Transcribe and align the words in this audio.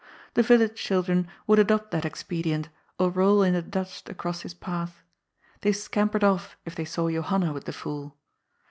The 0.33 0.41
village 0.41 0.77
children 0.77 1.27
would 1.45 1.59
adopt 1.59 1.91
that 1.91 2.05
expedient, 2.05 2.69
or 2.97 3.11
roll 3.11 3.43
in 3.43 3.53
the 3.53 3.61
dust 3.61 4.09
across 4.09 4.41
his 4.41 4.55
path. 4.55 5.03
They 5.59 5.73
scampered 5.73 6.23
off, 6.23 6.57
if 6.65 6.73
they 6.73 6.85
saw 6.85 7.07
Johanna 7.11 7.53
with" 7.53 7.65
the 7.65 7.73
fool." 7.73 8.17